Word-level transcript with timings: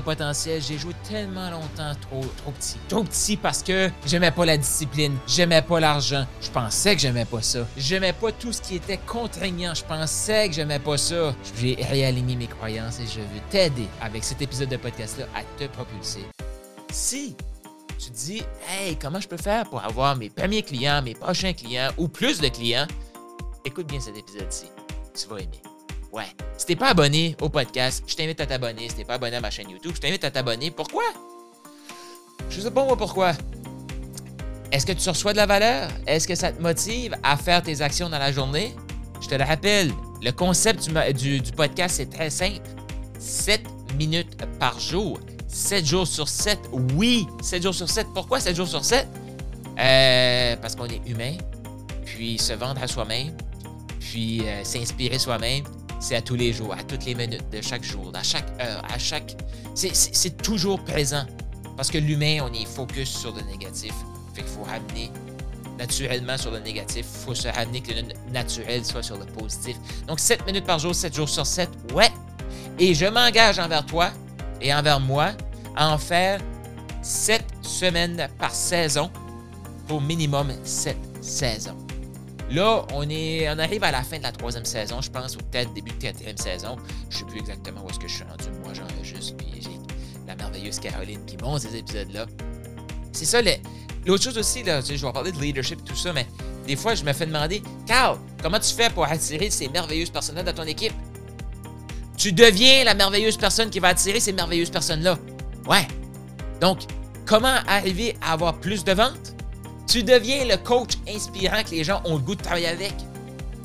potentiel. 0.00 0.62
J'ai 0.62 0.78
joué 0.78 0.94
tellement 1.08 1.50
longtemps 1.50 1.92
trop, 2.00 2.24
trop 2.38 2.52
petit. 2.52 2.76
Trop 2.88 3.04
petit 3.04 3.36
parce 3.36 3.62
que 3.62 3.90
j'aimais 4.06 4.30
pas 4.30 4.44
la 4.44 4.56
discipline, 4.56 5.16
j'aimais 5.26 5.62
pas 5.62 5.80
l'argent. 5.80 6.26
Je 6.40 6.50
pensais 6.50 6.94
que 6.94 7.00
j'aimais 7.00 7.24
pas 7.24 7.42
ça. 7.42 7.60
J'aimais 7.76 8.12
pas 8.12 8.32
tout 8.32 8.52
ce 8.52 8.60
qui 8.60 8.76
était 8.76 8.98
contraignant. 8.98 9.74
Je 9.74 9.84
pensais 9.84 10.48
que 10.48 10.54
j'aimais 10.54 10.78
pas 10.78 10.96
ça. 10.96 11.34
J'ai 11.58 11.74
réaligné 11.74 12.36
mes 12.36 12.46
croyances 12.46 13.00
et 13.00 13.06
je 13.06 13.20
veux 13.20 13.40
t'aider 13.50 13.88
avec 14.00 14.24
cet 14.24 14.42
épisode 14.42 14.68
de 14.68 14.76
podcast-là 14.76 15.26
à 15.34 15.42
te 15.58 15.70
propulser. 15.70 16.24
Si 16.90 17.36
tu 17.98 18.10
te 18.10 18.16
dis, 18.16 18.42
hey, 18.68 18.96
comment 18.96 19.20
je 19.20 19.28
peux 19.28 19.36
faire 19.36 19.68
pour 19.68 19.84
avoir 19.84 20.16
mes 20.16 20.30
premiers 20.30 20.62
clients, 20.62 21.02
mes 21.02 21.14
prochains 21.14 21.52
clients 21.52 21.90
ou 21.98 22.08
plus 22.08 22.40
de 22.40 22.48
clients, 22.48 22.86
écoute 23.64 23.88
bien 23.88 24.00
cet 24.00 24.16
épisode-ci. 24.16 24.66
Tu 25.14 25.26
vas 25.28 25.40
aimer. 25.40 25.67
Ouais. 26.12 26.24
Si 26.56 26.66
t'es 26.66 26.76
pas 26.76 26.88
abonné 26.88 27.36
au 27.40 27.48
podcast, 27.48 28.02
je 28.06 28.14
t'invite 28.14 28.40
à 28.40 28.46
t'abonner. 28.46 28.88
Si 28.88 28.96
t'es 28.96 29.04
pas 29.04 29.14
abonné 29.14 29.36
à 29.36 29.40
ma 29.40 29.50
chaîne 29.50 29.70
YouTube, 29.70 29.92
je 29.94 30.00
t'invite 30.00 30.24
à 30.24 30.30
t'abonner. 30.30 30.70
Pourquoi? 30.70 31.04
Je 32.50 32.60
sais 32.60 32.70
pas 32.70 32.84
moi 32.84 32.96
pourquoi. 32.96 33.32
Est-ce 34.72 34.86
que 34.86 34.92
tu 34.92 35.08
reçois 35.08 35.32
de 35.32 35.38
la 35.38 35.46
valeur? 35.46 35.90
Est-ce 36.06 36.26
que 36.26 36.34
ça 36.34 36.52
te 36.52 36.60
motive 36.60 37.14
à 37.22 37.36
faire 37.36 37.62
tes 37.62 37.80
actions 37.80 38.08
dans 38.08 38.18
la 38.18 38.32
journée? 38.32 38.74
Je 39.20 39.28
te 39.28 39.34
le 39.34 39.44
rappelle, 39.44 39.92
le 40.22 40.30
concept 40.30 40.90
du, 41.14 41.42
podcast, 41.56 41.96
c'est 41.96 42.10
très 42.10 42.30
simple. 42.30 42.60
7 43.18 43.62
minutes 43.96 44.36
par 44.58 44.78
jour. 44.78 45.20
7 45.46 45.84
jours 45.84 46.06
sur 46.06 46.28
7. 46.28 46.58
Oui, 46.94 47.26
7 47.42 47.62
jours 47.62 47.74
sur 47.74 47.88
7. 47.88 48.06
Pourquoi 48.14 48.40
7 48.40 48.56
jours 48.56 48.68
sur 48.68 48.84
7? 48.84 49.06
Euh, 49.78 50.56
parce 50.56 50.74
qu'on 50.74 50.86
est 50.86 51.00
humain. 51.06 51.36
Puis 52.04 52.38
se 52.38 52.52
vendre 52.52 52.82
à 52.82 52.86
soi-même. 52.86 53.36
Puis 54.00 54.42
euh, 54.42 54.64
s'inspirer 54.64 55.18
soi-même 55.18 55.64
c'est 56.00 56.16
à 56.16 56.22
tous 56.22 56.36
les 56.36 56.52
jours, 56.52 56.72
à 56.72 56.82
toutes 56.82 57.04
les 57.04 57.14
minutes 57.14 57.48
de 57.50 57.60
chaque 57.60 57.82
jour, 57.82 58.10
à 58.14 58.22
chaque 58.22 58.48
heure, 58.60 58.82
à 58.92 58.98
chaque. 58.98 59.36
C'est 59.74 60.42
toujours 60.42 60.82
présent. 60.84 61.24
Parce 61.76 61.90
que 61.90 61.98
l'humain, 61.98 62.38
on 62.42 62.52
est 62.52 62.66
focus 62.66 63.08
sur 63.08 63.32
le 63.34 63.42
négatif. 63.42 63.92
Fait 64.34 64.42
qu'il 64.42 64.50
faut 64.50 64.64
ramener 64.64 65.10
naturellement 65.78 66.36
sur 66.36 66.50
le 66.50 66.58
négatif. 66.58 67.06
Il 67.08 67.24
faut 67.26 67.34
se 67.34 67.48
ramener 67.48 67.80
que 67.80 67.92
le 67.92 68.02
naturel 68.32 68.84
soit 68.84 69.02
sur 69.02 69.16
le 69.16 69.26
positif. 69.26 69.76
Donc, 70.06 70.18
7 70.18 70.44
minutes 70.46 70.64
par 70.64 70.80
jour, 70.80 70.94
7 70.94 71.14
jours 71.14 71.28
sur 71.28 71.46
7, 71.46 71.70
ouais. 71.94 72.10
Et 72.80 72.94
je 72.94 73.06
m'engage 73.06 73.58
envers 73.60 73.86
toi 73.86 74.10
et 74.60 74.74
envers 74.74 74.98
moi 74.98 75.32
à 75.76 75.92
en 75.94 75.98
faire 75.98 76.40
7 77.02 77.44
semaines 77.62 78.28
par 78.38 78.52
saison 78.52 79.10
pour 79.86 80.00
minimum 80.00 80.52
7 80.64 80.96
saisons. 81.20 81.76
Là, 82.50 82.86
on, 82.94 83.08
est, 83.10 83.48
on 83.50 83.58
arrive 83.58 83.84
à 83.84 83.90
la 83.90 84.02
fin 84.02 84.18
de 84.18 84.22
la 84.22 84.32
troisième 84.32 84.64
saison, 84.64 85.00
je 85.00 85.10
pense, 85.10 85.36
ou 85.36 85.38
peut-être 85.38 85.72
début 85.74 85.92
de 85.92 86.02
quatrième 86.02 86.36
saison. 86.36 86.76
Je 87.10 87.18
sais 87.18 87.24
plus 87.24 87.40
exactement 87.40 87.84
où 87.84 87.90
est-ce 87.90 87.98
que 87.98 88.08
je 88.08 88.14
suis 88.14 88.24
rendu. 88.24 88.44
Moi, 88.64 88.72
j'enregistre, 88.72 89.36
puis 89.36 89.48
j'ai 89.60 89.70
la 90.26 90.34
merveilleuse 90.34 90.78
Caroline 90.80 91.24
qui 91.26 91.36
monte 91.36 91.60
ces 91.60 91.76
épisodes-là. 91.76 92.26
C'est 93.12 93.26
ça, 93.26 93.40
l'autre 94.06 94.24
chose 94.24 94.38
aussi, 94.38 94.62
là, 94.62 94.80
je 94.80 94.94
vais 94.94 95.12
parler 95.12 95.32
de 95.32 95.38
leadership 95.38 95.80
et 95.80 95.84
tout 95.84 95.96
ça, 95.96 96.12
mais 96.12 96.26
des 96.66 96.76
fois, 96.76 96.94
je 96.94 97.02
me 97.02 97.12
fais 97.12 97.26
demander, 97.26 97.62
Carl, 97.86 98.18
comment 98.42 98.60
tu 98.60 98.74
fais 98.74 98.90
pour 98.90 99.04
attirer 99.04 99.50
ces 99.50 99.68
merveilleuses 99.68 100.10
personnes-là 100.10 100.42
dans 100.42 100.54
ton 100.54 100.64
équipe? 100.64 100.92
Tu 102.16 102.32
deviens 102.32 102.84
la 102.84 102.94
merveilleuse 102.94 103.36
personne 103.36 103.70
qui 103.70 103.78
va 103.78 103.88
attirer 103.88 104.20
ces 104.20 104.32
merveilleuses 104.32 104.70
personnes-là. 104.70 105.18
Ouais. 105.66 105.86
Donc, 106.60 106.80
comment 107.24 107.56
arriver 107.66 108.16
à 108.20 108.32
avoir 108.32 108.58
plus 108.58 108.84
de 108.84 108.92
ventes? 108.92 109.34
Tu 109.88 110.02
deviens 110.02 110.44
le 110.44 110.58
coach 110.58 110.98
inspirant 111.08 111.62
que 111.62 111.70
les 111.70 111.82
gens 111.82 112.02
ont 112.04 112.16
le 112.16 112.20
goût 112.20 112.34
de 112.34 112.42
travailler 112.42 112.68
avec. 112.68 112.94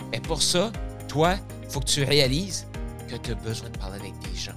Mais 0.10 0.22
pour 0.22 0.42
ça, 0.42 0.72
toi, 1.10 1.36
il 1.62 1.70
faut 1.70 1.82
que 1.82 1.86
tu 1.86 2.04
réalises 2.06 2.66
que 3.10 3.18
tu 3.18 3.32
as 3.32 3.36
besoin 3.36 3.70
de 3.70 3.78
parler 3.78 4.00
avec 4.00 4.14
des 4.20 4.40
gens. 4.40 4.56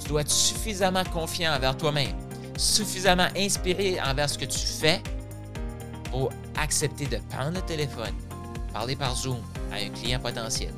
Tu 0.00 0.08
dois 0.08 0.22
être 0.22 0.30
suffisamment 0.30 1.04
confiant 1.04 1.52
envers 1.54 1.76
toi-même, 1.76 2.16
suffisamment 2.56 3.28
inspiré 3.36 4.00
envers 4.00 4.30
ce 4.30 4.38
que 4.38 4.46
tu 4.46 4.58
fais 4.58 5.02
pour 6.10 6.32
accepter 6.56 7.04
de 7.04 7.18
prendre 7.28 7.56
le 7.56 7.60
téléphone, 7.60 8.14
parler 8.72 8.96
par 8.96 9.14
Zoom 9.14 9.42
à 9.72 9.76
un 9.76 9.90
client 9.90 10.20
potentiel, 10.20 10.72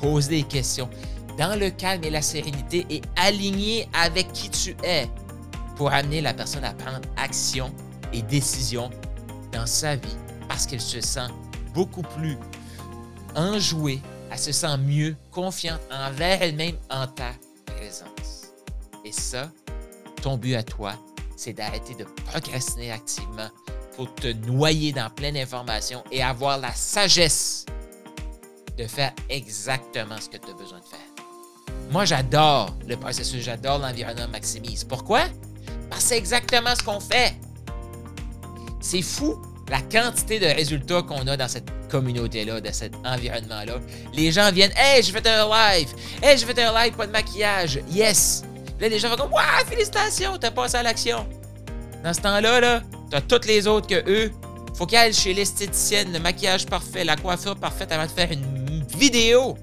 poser 0.00 0.42
des 0.42 0.42
questions 0.44 0.88
dans 1.36 1.60
le 1.60 1.68
calme 1.68 2.04
et 2.04 2.10
la 2.10 2.22
sérénité 2.22 2.86
et 2.88 3.02
aligné 3.16 3.86
avec 3.92 4.32
qui 4.32 4.48
tu 4.48 4.74
es 4.82 5.10
pour 5.76 5.92
amener 5.92 6.22
la 6.22 6.32
personne 6.32 6.64
à 6.64 6.72
prendre 6.72 7.02
action 7.18 7.70
et 8.14 8.22
décision 8.22 8.90
dans 9.52 9.66
sa 9.66 9.96
vie 9.96 10.16
parce 10.48 10.66
qu'elle 10.66 10.80
se 10.80 11.00
sent 11.00 11.28
beaucoup 11.74 12.02
plus 12.02 12.36
enjouée, 13.34 14.00
elle 14.30 14.38
se 14.38 14.52
sent 14.52 14.76
mieux, 14.78 15.16
confiante 15.30 15.80
envers 15.90 16.42
elle-même 16.42 16.76
en 16.90 17.06
ta 17.06 17.32
présence. 17.66 18.52
Et 19.04 19.12
ça, 19.12 19.50
ton 20.22 20.36
but 20.36 20.54
à 20.54 20.62
toi, 20.62 20.92
c'est 21.36 21.52
d'arrêter 21.52 21.94
de 21.94 22.04
procrastiner 22.04 22.92
activement 22.92 23.48
pour 23.96 24.14
te 24.14 24.32
noyer 24.46 24.92
dans 24.92 25.10
pleine 25.10 25.36
information 25.36 26.02
et 26.10 26.22
avoir 26.22 26.58
la 26.58 26.72
sagesse 26.72 27.66
de 28.78 28.86
faire 28.86 29.12
exactement 29.28 30.16
ce 30.20 30.28
que 30.28 30.36
tu 30.36 30.50
as 30.50 30.54
besoin 30.54 30.78
de 30.78 30.84
faire. 30.84 30.98
Moi, 31.90 32.04
j'adore 32.04 32.74
le 32.86 32.96
processus, 32.96 33.42
j'adore 33.42 33.78
l'environnement 33.78 34.28
maximise. 34.28 34.84
Pourquoi? 34.84 35.24
Parce 35.90 36.02
que 36.02 36.08
c'est 36.08 36.18
exactement 36.18 36.74
ce 36.74 36.82
qu'on 36.82 37.00
fait. 37.00 37.34
C'est 38.82 39.00
fou 39.00 39.40
la 39.70 39.80
quantité 39.80 40.38
de 40.38 40.46
résultats 40.46 41.02
qu'on 41.02 41.26
a 41.26 41.36
dans 41.36 41.48
cette 41.48 41.70
communauté-là, 41.88 42.60
dans 42.60 42.72
cet 42.72 42.94
environnement-là. 43.04 43.78
Les 44.12 44.30
gens 44.30 44.50
viennent 44.52 44.72
Hey, 44.76 45.02
j'ai 45.02 45.12
fait 45.12 45.26
un 45.26 45.48
live! 45.48 45.88
Hey, 46.22 46.36
j'ai 46.36 46.44
fait 46.44 46.60
un 46.60 46.74
live, 46.74 46.92
pas 46.94 47.06
de 47.06 47.12
maquillage! 47.12 47.80
Yes! 47.88 48.42
Là, 48.80 48.88
les 48.88 48.98
gens 48.98 49.08
vont 49.10 49.16
comme 49.16 49.32
Waouh, 49.32 49.66
félicitations, 49.66 50.36
t'as 50.36 50.50
passé 50.50 50.76
à 50.76 50.82
l'action! 50.82 51.26
Dans 52.02 52.12
ce 52.12 52.20
temps-là, 52.20 52.60
là, 52.60 52.82
t'as 53.10 53.20
toutes 53.20 53.46
les 53.46 53.66
autres 53.66 53.86
que 53.86 54.02
eux. 54.10 54.32
Faut 54.74 54.86
qu'ils 54.86 54.98
aillent 54.98 55.14
chez 55.14 55.32
l'esthéticienne, 55.32 56.12
le 56.12 56.18
maquillage 56.18 56.66
parfait, 56.66 57.04
la 57.04 57.16
coiffure 57.16 57.56
parfaite 57.56 57.92
avant 57.92 58.06
de 58.06 58.10
faire 58.10 58.32
une 58.32 58.84
vidéo. 58.98 59.56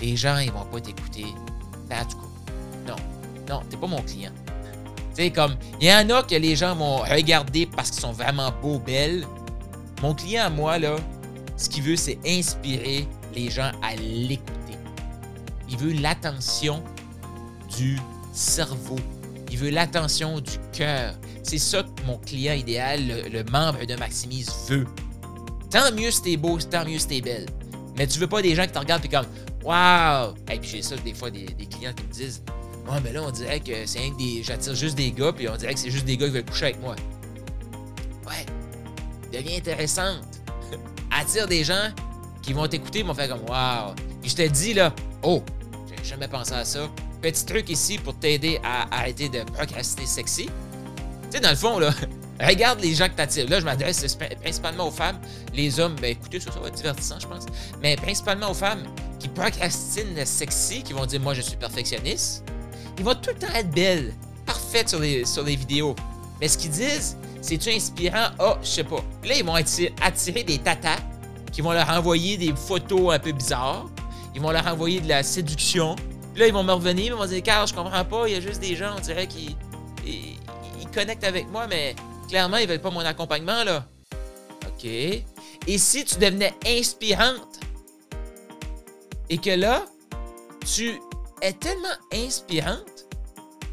Les 0.00 0.16
gens, 0.16 0.38
ils 0.38 0.50
vont 0.50 0.64
pas 0.64 0.80
t'écouter. 0.80 1.26
Ben, 1.88 2.04
non, 2.88 2.96
non, 3.48 3.62
t'es 3.70 3.76
pas 3.76 3.86
mon 3.86 4.02
client. 4.02 4.32
Tu 5.14 5.24
sais, 5.24 5.30
comme, 5.30 5.56
il 5.80 5.88
y 5.88 5.92
en 5.92 6.08
a 6.10 6.22
que 6.22 6.34
les 6.34 6.56
gens 6.56 6.74
vont 6.74 6.98
regarder 6.98 7.66
parce 7.66 7.90
qu'ils 7.90 8.00
sont 8.00 8.12
vraiment 8.12 8.50
beaux, 8.62 8.78
belles. 8.78 9.26
Mon 10.00 10.14
client 10.14 10.44
à 10.46 10.50
moi, 10.50 10.78
là, 10.78 10.96
ce 11.56 11.68
qu'il 11.68 11.82
veut, 11.82 11.96
c'est 11.96 12.18
inspirer 12.26 13.06
les 13.34 13.50
gens 13.50 13.70
à 13.82 13.94
l'écouter. 13.96 14.78
Il 15.68 15.76
veut 15.76 15.92
l'attention 15.92 16.82
du 17.76 17.98
cerveau. 18.32 18.98
Il 19.50 19.58
veut 19.58 19.70
l'attention 19.70 20.40
du 20.40 20.52
cœur. 20.72 21.14
C'est 21.42 21.58
ça 21.58 21.82
que 21.82 22.06
mon 22.06 22.16
client 22.16 22.54
idéal, 22.54 23.00
le, 23.30 23.44
membre 23.44 23.84
de 23.84 23.94
Maximise, 23.96 24.50
veut. 24.68 24.86
Tant 25.70 25.92
mieux 25.92 26.10
si 26.10 26.22
t'es 26.22 26.36
beau, 26.36 26.58
tant 26.58 26.86
mieux 26.86 26.98
si 26.98 27.08
t'es 27.08 27.20
belle. 27.20 27.46
Mais 27.98 28.06
tu 28.06 28.18
veux 28.18 28.26
pas 28.26 28.40
des 28.40 28.54
gens 28.54 28.62
qui 28.62 28.72
te 28.72 28.78
regardent 28.78 29.04
et 29.04 29.08
comme 29.08 29.26
Waouh! 29.62 30.34
Et 30.50 30.58
puis 30.58 30.70
j'ai 30.70 30.82
ça 30.82 30.96
des 30.96 31.14
fois 31.14 31.30
des 31.30 31.46
clients 31.70 31.92
qui 31.92 32.04
me 32.04 32.12
disent 32.12 32.42
Ouais, 32.86 32.98
mais 33.02 33.12
là, 33.12 33.22
on 33.22 33.30
dirait 33.30 33.60
que 33.60 33.86
c'est 33.86 34.00
un 34.00 34.10
des. 34.16 34.42
J'attire 34.42 34.74
juste 34.74 34.96
des 34.96 35.12
gars, 35.12 35.32
puis 35.32 35.48
on 35.48 35.56
dirait 35.56 35.74
que 35.74 35.80
c'est 35.80 35.90
juste 35.90 36.04
des 36.04 36.16
gars 36.16 36.26
qui 36.26 36.32
veulent 36.32 36.44
coucher 36.44 36.66
avec 36.66 36.80
moi. 36.80 36.96
Ouais. 38.26 38.46
Devient 39.32 39.56
intéressante. 39.56 40.24
Attire 41.10 41.46
des 41.46 41.64
gens 41.64 41.90
qui 42.42 42.52
vont 42.52 42.66
t'écouter, 42.66 43.02
vont 43.02 43.14
faire 43.14 43.28
comme 43.28 43.48
Waouh. 43.48 43.94
Puis 44.20 44.30
je 44.30 44.36
te 44.36 44.48
dis 44.48 44.74
là, 44.74 44.92
oh, 45.22 45.42
j'ai 45.88 46.04
jamais 46.04 46.28
pensé 46.28 46.52
à 46.52 46.64
ça. 46.64 46.90
Petit 47.20 47.46
truc 47.46 47.70
ici 47.70 47.98
pour 47.98 48.18
t'aider 48.18 48.60
à 48.64 48.92
arrêter 48.94 49.28
de 49.28 49.44
procrastiner 49.44 50.06
sexy. 50.06 50.46
Tu 50.46 50.50
sais, 51.30 51.40
dans 51.40 51.50
le 51.50 51.56
fond, 51.56 51.78
là, 51.78 51.90
regarde 52.40 52.80
les 52.80 52.94
gens 52.94 53.08
que 53.08 53.14
t'attires. 53.14 53.48
Là, 53.48 53.60
je 53.60 53.64
m'adresse 53.64 54.16
principalement 54.40 54.88
aux 54.88 54.92
femmes. 54.92 55.20
Les 55.54 55.78
hommes, 55.78 55.94
ben 56.00 56.10
écoutez, 56.10 56.40
ça, 56.40 56.50
ça 56.50 56.58
va 56.58 56.66
être 56.68 56.74
divertissant, 56.74 57.20
je 57.20 57.28
pense. 57.28 57.46
Mais 57.80 57.94
principalement 57.94 58.50
aux 58.50 58.54
femmes 58.54 58.82
qui 59.20 59.28
procrastinent 59.28 60.26
sexy, 60.26 60.82
qui 60.82 60.92
vont 60.92 61.06
dire 61.06 61.20
Moi, 61.20 61.34
je 61.34 61.42
suis 61.42 61.56
perfectionniste. 61.56 62.44
Ils 62.98 63.04
vont 63.04 63.14
tout 63.14 63.30
le 63.30 63.38
temps 63.38 63.54
être 63.54 63.70
belles, 63.70 64.14
parfaites 64.46 64.88
sur 64.88 65.00
les, 65.00 65.24
sur 65.24 65.44
les 65.44 65.56
vidéos. 65.56 65.94
Mais 66.40 66.48
ce 66.48 66.58
qu'ils 66.58 66.70
disent, 66.70 67.16
c'est-tu 67.40 67.70
inspirant? 67.70 68.28
Ah, 68.38 68.54
oh, 68.54 68.54
je 68.62 68.68
sais 68.68 68.84
pas. 68.84 69.02
Là, 69.24 69.36
ils 69.36 69.44
vont 69.44 69.54
attirer 69.54 70.44
des 70.44 70.58
tatas 70.58 70.98
qui 71.50 71.60
vont 71.60 71.72
leur 71.72 71.88
envoyer 71.90 72.36
des 72.36 72.54
photos 72.54 73.14
un 73.14 73.18
peu 73.18 73.32
bizarres. 73.32 73.88
Ils 74.34 74.40
vont 74.40 74.50
leur 74.50 74.66
envoyer 74.66 75.00
de 75.00 75.08
la 75.08 75.22
séduction. 75.22 75.96
Puis 76.32 76.40
là, 76.40 76.46
ils 76.46 76.52
vont 76.52 76.62
me 76.62 76.72
revenir, 76.72 77.06
ils 77.06 77.18
vont 77.18 77.26
dire 77.26 77.42
Carl, 77.42 77.68
je 77.68 77.74
comprends 77.74 78.04
pas, 78.04 78.28
il 78.28 78.34
y 78.34 78.36
a 78.36 78.40
juste 78.40 78.60
des 78.60 78.74
gens, 78.74 78.94
on 78.96 79.00
dirait 79.00 79.26
qui 79.26 79.56
ils, 80.06 80.38
ils 80.80 80.88
connectent 80.94 81.24
avec 81.24 81.48
moi, 81.50 81.66
mais 81.68 81.94
clairement, 82.28 82.56
ils 82.56 82.66
veulent 82.66 82.80
pas 82.80 82.90
mon 82.90 83.00
accompagnement, 83.00 83.64
là. 83.64 83.84
OK. 84.66 84.84
Et 84.84 85.78
si 85.78 86.04
tu 86.04 86.16
devenais 86.18 86.54
inspirante 86.66 87.60
et 89.28 89.38
que 89.38 89.50
là, 89.50 89.84
tu 90.74 91.00
es 91.42 91.52
tellement 91.52 91.88
inspirante 92.12 93.06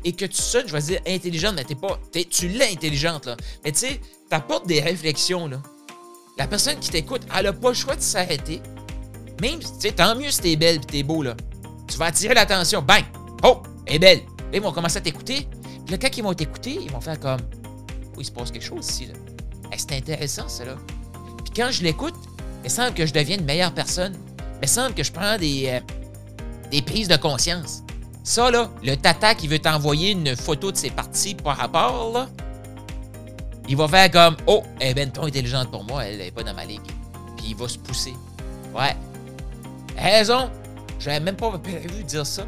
et 0.04 0.14
que 0.14 0.26
tu 0.26 0.42
sonnes, 0.42 0.68
je 0.68 0.74
vais 0.74 0.82
dire 0.82 1.02
intelligente, 1.08 1.54
mais 1.56 1.64
t'es 1.64 1.76
pas. 1.76 2.00
tu 2.30 2.48
l'es 2.48 2.72
intelligente, 2.72 3.28
là. 3.28 3.38
Mais 3.64 3.72
tu 3.72 3.80
sais, 3.80 4.02
t'apportes 4.30 4.68
des 4.68 4.82
réflexions, 4.82 5.48
là. 5.48 5.62
La 6.38 6.48
personne 6.48 6.80
qui 6.80 6.90
t'écoute, 6.90 7.22
elle 7.38 7.48
a 7.48 7.54
pas 7.54 7.70
le 7.70 7.76
choix 7.76 7.96
de 7.96 8.02
s'arrêter. 8.02 8.62
Même, 9.42 9.60
tu 9.60 9.68
sais, 9.80 9.92
tant 9.92 10.16
mieux 10.16 10.32
si 10.32 10.42
t'es 10.42 10.56
belle 10.56 10.78
et 10.78 10.80
t'es 10.80 11.04
beau, 11.04 11.22
là. 11.22 11.36
Tu 11.88 11.98
vas 11.98 12.06
attirer 12.06 12.34
l'attention. 12.34 12.82
Bang! 12.82 13.04
Oh! 13.44 13.62
Elle 13.86 13.96
est 13.96 14.00
belle. 14.00 14.22
Ils 14.54 14.62
vont 14.62 14.72
commencer 14.72 14.98
à 14.98 15.02
t'écouter. 15.02 15.48
Puis 15.86 15.92
là, 15.92 15.98
quand 15.98 16.18
ils 16.18 16.24
vont 16.24 16.34
t'écouter, 16.34 16.80
ils 16.82 16.92
vont 16.92 17.02
faire 17.02 17.20
comme. 17.20 17.42
Oh, 18.16 18.20
il 18.20 18.26
se 18.26 18.32
passe 18.32 18.52
quelque 18.52 18.66
chose 18.66 18.88
ici, 18.88 19.08
là. 19.08 19.14
c'est 19.78 19.92
intéressant, 19.94 20.48
ça, 20.48 20.66
là. 20.66 20.76
Puis 21.44 21.54
quand 21.56 21.72
je 21.72 21.84
l'écoute, 21.84 22.16
il 22.64 22.70
semble 22.70 22.94
que 22.94 23.06
je 23.06 23.14
deviens 23.14 23.38
une 23.38 23.46
meilleure 23.46 23.74
personne. 23.74 24.16
Il 24.62 24.68
semble 24.68 24.94
que 24.94 25.04
je 25.04 25.12
prends 25.12 25.38
des, 25.38 25.68
euh, 25.68 25.80
des 26.72 26.82
prises 26.82 27.08
de 27.08 27.16
conscience. 27.16 27.84
Ça, 28.24 28.52
là, 28.52 28.70
le 28.84 28.96
tata 28.96 29.34
qui 29.34 29.48
veut 29.48 29.60
t'envoyer 29.60 30.12
une 30.12 30.36
photo 30.36 30.72
de 30.72 30.78
ses 30.78 30.92
parties 30.92 31.36
par 31.36 31.58
rapport, 31.58 32.12
là, 32.14 32.28
il 33.68 33.78
va 33.78 33.88
faire 33.88 34.12
comme 34.12 34.36
Oh, 34.48 34.64
elle 34.80 34.90
est 34.90 34.94
ben 34.96 35.12
trop 35.12 35.26
intelligente 35.26 35.70
pour 35.72 35.84
moi, 35.84 36.06
elle 36.06 36.18
n'est 36.18 36.32
pas 36.32 36.44
dans 36.44 36.54
ma 36.54 36.66
ligue. 36.66 36.82
Puis 37.38 37.48
il 37.50 37.56
va 37.56 37.68
se 37.68 37.78
pousser. 37.78 38.14
Ouais. 38.76 38.96
Raison. 39.98 40.50
J'avais 41.00 41.20
même 41.20 41.36
pas 41.36 41.58
prévu 41.58 41.88
de 41.88 42.02
dire 42.02 42.26
ça. 42.26 42.46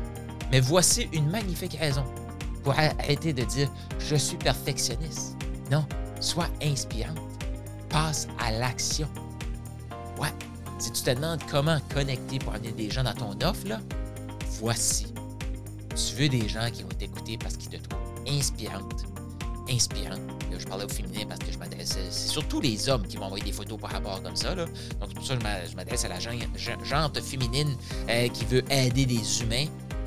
Mais 0.51 0.59
voici 0.59 1.07
une 1.13 1.29
magnifique 1.29 1.77
raison 1.79 2.03
pour 2.63 2.73
arrêter 2.73 3.33
de 3.33 3.43
dire 3.43 3.69
je 3.99 4.15
suis 4.15 4.37
perfectionniste. 4.37 5.37
Non, 5.69 5.85
sois 6.19 6.47
inspirante. 6.61 7.17
Passe 7.89 8.27
à 8.39 8.51
l'action. 8.51 9.07
Ouais. 10.19 10.33
Si 10.79 10.91
tu 10.91 11.03
te 11.03 11.11
demandes 11.11 11.39
comment 11.49 11.77
connecter 11.93 12.39
pour 12.39 12.55
amener 12.55 12.71
des 12.71 12.89
gens 12.89 13.03
dans 13.03 13.13
ton 13.13 13.47
offre, 13.47 13.67
là, 13.67 13.79
voici. 14.61 15.07
Tu 15.89 16.15
veux 16.15 16.29
des 16.29 16.47
gens 16.47 16.69
qui 16.71 16.83
vont 16.83 16.89
t'écouter 16.89 17.37
parce 17.37 17.57
qu'ils 17.57 17.69
te 17.69 17.77
trouvent 17.77 17.99
inspirante. 18.27 19.05
Inspirante. 19.69 20.21
Je 20.57 20.65
parlais 20.65 20.85
au 20.85 20.89
féminin 20.89 21.25
parce 21.27 21.39
que 21.39 21.51
je 21.51 21.57
m'adressais. 21.57 22.05
C'est 22.09 22.29
surtout 22.29 22.61
les 22.61 22.87
hommes 22.87 23.05
qui 23.07 23.17
vont 23.17 23.25
envoyer 23.25 23.43
des 23.43 23.51
photos 23.51 23.79
par 23.79 23.91
rapport 23.91 24.21
comme 24.21 24.35
ça. 24.35 24.53
Là. 24.53 24.65
Donc, 24.65 25.09
c'est 25.09 25.15
pour 25.15 25.25
ça 25.25 25.35
je 25.69 25.75
m'adresse 25.75 26.05
à 26.05 26.09
la 26.09 26.19
gente 26.19 27.19
féminine 27.21 27.75
euh, 28.09 28.27
qui 28.29 28.45
veut 28.45 28.63
aider 28.71 29.05
les 29.05 29.41
humains. 29.41 29.65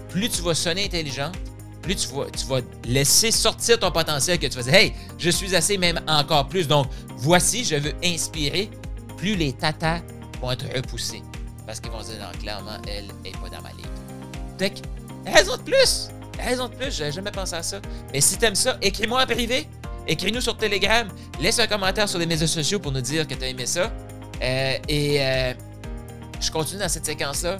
Plus 0.08 0.28
tu 0.28 0.42
vas 0.42 0.54
sonner 0.54 0.84
intelligente, 0.84 1.34
plus 1.82 1.96
tu 1.96 2.08
vas, 2.46 2.60
laisser 2.84 3.32
sortir 3.32 3.80
ton 3.80 3.90
potentiel 3.90 4.38
que 4.38 4.46
tu 4.46 4.56
vas 4.56 4.62
dire 4.62 4.74
Hey, 4.74 4.92
je 5.18 5.30
suis 5.30 5.56
assez, 5.56 5.76
même 5.76 6.00
encore 6.06 6.46
plus. 6.48 6.68
Donc, 6.68 6.86
voici, 7.16 7.64
je 7.64 7.76
veux 7.76 7.94
inspirer. 8.04 8.70
Plus 9.16 9.34
les 9.34 9.52
tatas 9.52 10.00
vont 10.40 10.52
être 10.52 10.66
repoussés. 10.74 11.22
Parce 11.66 11.80
qu'ils 11.80 11.90
vont 11.90 12.02
dire 12.02 12.18
Non, 12.20 12.38
clairement, 12.38 12.78
elle 12.86 13.08
n'est 13.24 13.32
pas 13.32 13.50
dans 13.50 13.62
ma 13.62 13.72
ligue. 13.72 13.93
Fait 14.58 14.82
raison 15.26 15.56
de 15.56 15.62
plus. 15.62 16.08
Raison 16.38 16.68
de 16.68 16.74
plus, 16.74 16.96
j'avais 16.96 17.12
jamais 17.12 17.30
pensé 17.30 17.54
à 17.54 17.62
ça. 17.62 17.80
Mais 18.12 18.20
si 18.20 18.36
t'aimes 18.36 18.54
ça, 18.54 18.76
écris-moi 18.82 19.22
en 19.22 19.26
privé. 19.26 19.68
Écris-nous 20.06 20.40
sur 20.40 20.56
Telegram. 20.56 21.08
Laisse 21.40 21.58
un 21.58 21.66
commentaire 21.66 22.08
sur 22.08 22.18
les 22.18 22.26
médias 22.26 22.46
sociaux 22.46 22.78
pour 22.78 22.92
nous 22.92 23.00
dire 23.00 23.26
que 23.26 23.34
tu 23.34 23.44
as 23.44 23.48
aimé 23.48 23.66
ça. 23.66 23.90
Euh, 24.42 24.78
et 24.88 25.22
euh, 25.24 25.54
je 26.40 26.50
continue 26.50 26.80
dans 26.80 26.88
cette 26.88 27.06
séquence-là 27.06 27.58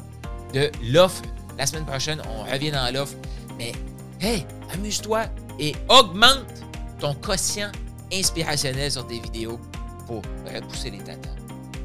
de 0.53 0.71
l'offre. 0.83 1.23
La 1.57 1.67
semaine 1.67 1.87
prochaine, 1.87 2.21
on 2.29 2.51
revient 2.51 2.73
dans 2.73 2.93
l'offre. 2.93 3.15
Mais 3.57 3.73
hey, 4.21 4.45
amuse-toi 4.73 5.27
et 5.59 5.75
augmente 5.89 6.47
ton 6.99 7.15
quotient 7.15 7.71
inspirationnel 8.13 8.91
sur 8.91 9.07
tes 9.07 9.21
vidéos 9.21 9.59
pour 10.07 10.23
repousser 10.53 10.91
les 10.91 10.99
tatas 10.99 11.31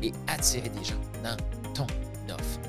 et 0.01 0.11
attirer 0.27 0.69
des 0.69 0.83
gens 0.83 0.99
dans 1.23 1.37
ton 1.73 1.87
offre. 2.33 2.68